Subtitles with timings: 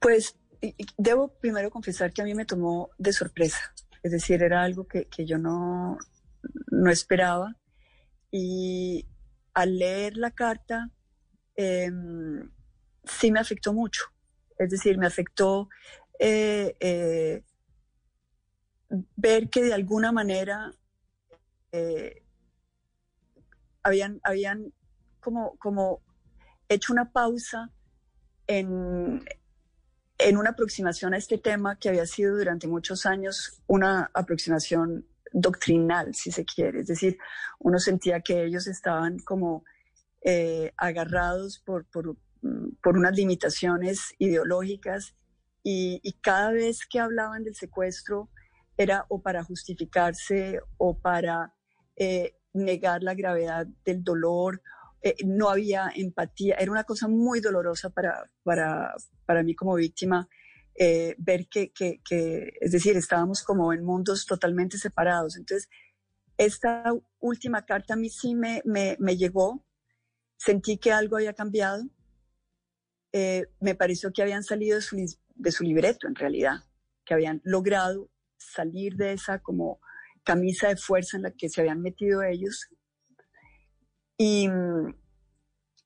[0.00, 0.36] Pues
[0.98, 3.74] debo primero confesar que a mí me tomó de sorpresa.
[4.02, 5.98] Es decir, era algo que, que yo no,
[6.70, 7.56] no esperaba.
[8.30, 9.06] Y
[9.54, 10.90] al leer la carta,
[11.56, 11.90] eh,
[13.04, 14.04] sí me afectó mucho.
[14.58, 15.68] Es decir, me afectó
[16.18, 17.42] eh, eh,
[19.16, 20.72] ver que de alguna manera
[21.72, 22.22] eh,
[23.82, 24.72] habían, habían
[25.20, 26.02] como, como
[26.68, 27.70] hecho una pausa
[28.46, 29.24] en,
[30.24, 36.14] en una aproximación a este tema que había sido durante muchos años una aproximación doctrinal,
[36.14, 36.80] si se quiere.
[36.80, 37.18] Es decir,
[37.58, 39.64] uno sentía que ellos estaban como
[40.22, 42.16] eh, agarrados por, por,
[42.82, 45.14] por, unas limitaciones ideológicas
[45.62, 48.30] y, y, cada vez que hablaban del secuestro
[48.76, 51.54] era o para justificarse o para
[51.96, 54.62] eh, negar la gravedad del dolor.
[55.02, 60.28] Eh, no había empatía, era una cosa muy dolorosa para, para, para mí como víctima
[60.74, 62.00] eh, ver que, que,
[62.60, 65.36] es decir, estábamos como en mundos totalmente separados.
[65.36, 65.68] Entonces,
[66.36, 69.66] esta última carta a mí sí me, me, me llegó,
[70.36, 71.84] sentí que algo había cambiado,
[73.12, 74.96] eh, me pareció que habían salido de su,
[75.34, 76.64] de su libreto en realidad,
[77.04, 79.80] que habían logrado salir de esa como
[80.24, 82.68] camisa de fuerza en la que se habían metido ellos.
[84.22, 84.48] Y,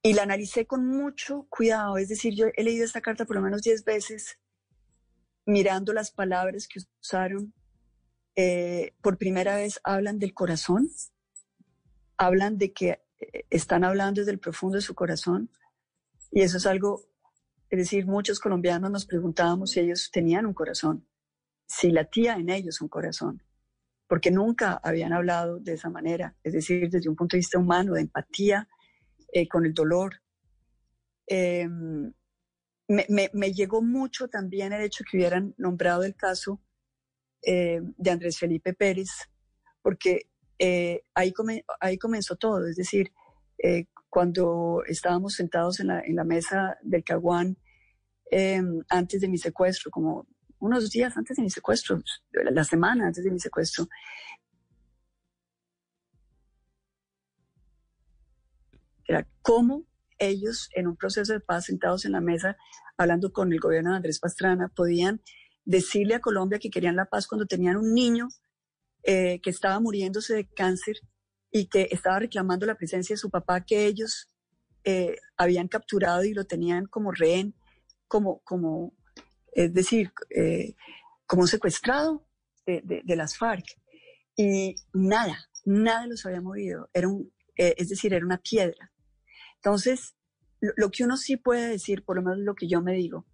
[0.03, 3.43] y la analicé con mucho cuidado, es decir, yo he leído esta carta por lo
[3.43, 4.41] menos 10 veces,
[5.47, 7.55] mirando las palabras que usaron.
[8.35, 10.89] Eh, por primera vez hablan del corazón,
[12.17, 12.89] hablan de que
[13.21, 15.49] eh, están hablando desde el profundo de su corazón,
[16.33, 17.05] y eso es algo,
[17.71, 21.06] es decir, muchos colombianos nos preguntábamos si ellos tenían un corazón
[21.67, 23.43] si latía en ellos un corazón,
[24.06, 27.94] porque nunca habían hablado de esa manera, es decir, desde un punto de vista humano,
[27.94, 28.69] de empatía
[29.32, 30.20] eh, con el dolor.
[31.26, 31.66] Eh,
[32.87, 36.60] me, me, me, llegó mucho también el hecho que hubieran nombrado el caso
[37.47, 39.10] eh, de Andrés Felipe Pérez,
[39.82, 43.12] porque eh, ahí, come, ahí comenzó todo, es decir,
[43.59, 47.59] eh, cuando estábamos sentados en la, en la mesa del Caguán,
[48.88, 50.26] antes de mi secuestro, como
[50.64, 52.02] unos días antes de mi secuestro,
[52.32, 53.86] la semana antes de mi secuestro.
[59.06, 59.84] Era cómo
[60.19, 62.56] ellos, en un proceso de paz, sentados en la mesa,
[62.97, 65.20] hablando con el gobierno de Andrés Pastrana, podían
[65.66, 68.28] decirle a Colombia que querían la paz cuando tenían un niño
[69.02, 70.96] eh, que estaba muriéndose de cáncer
[71.50, 74.31] y que estaba reclamando la presencia de su papá que ellos
[74.84, 77.54] eh, habían capturado y lo tenían como rehén,
[78.08, 78.94] como, como,
[79.54, 80.75] es decir, eh,
[81.26, 82.26] como secuestrado
[82.66, 83.65] de, las FARC.
[84.37, 86.91] Y nada, nada los había movido.
[86.92, 88.93] Era un, eh, es decir, era una piedra.
[89.56, 90.16] Entonces,
[90.60, 93.26] lo, que uno sí puede decir, por lo menos lo que yo me digo,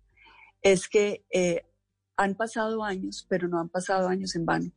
[0.63, 1.67] es que eh,
[2.17, 4.73] han pasado años, pero no han pasado años en vano.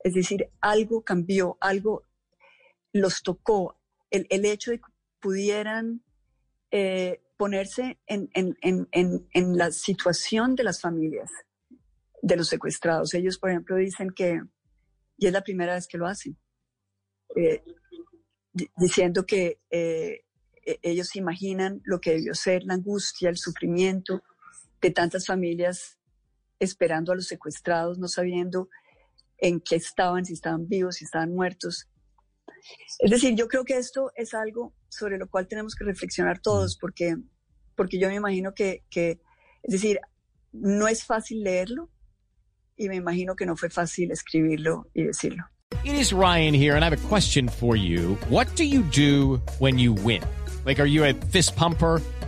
[0.00, 2.04] Es decir, algo cambió, algo
[2.92, 3.78] los tocó.
[4.10, 6.02] El, hecho de que pudieran
[7.42, 11.28] ponerse en, en, en, en, la situación de las familias,
[12.22, 13.14] de los secuestrados.
[13.14, 14.40] Ellos, por ejemplo, dicen que,
[15.18, 16.38] y es la primera vez que lo hacen,
[17.34, 17.64] eh,
[18.76, 20.20] diciendo que eh,
[20.82, 24.22] ellos imaginan lo que debió ser la angustia, el sufrimiento
[24.80, 25.98] de tantas familias
[26.60, 28.68] esperando a los secuestrados, no sabiendo
[29.38, 31.88] en qué estaban, si estaban vivos, si estaban muertos.
[33.00, 36.78] Es decir, yo creo que esto es algo sobre lo cual tenemos que reflexionar todos,
[36.78, 37.16] porque,
[37.76, 39.20] porque yo me imagino que, que,
[39.62, 40.00] es decir,
[40.52, 41.90] no es fácil leerlo
[42.76, 45.44] y me imagino que no fue fácil escribirlo y decirlo.
[45.84, 48.16] It is Ryan here, and I have a question for you.
[48.28, 50.22] What do you do when you win?
[50.64, 52.00] Like, are you a fist pumper?